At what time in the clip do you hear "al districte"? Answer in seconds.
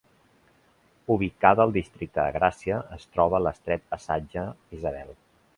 1.67-2.19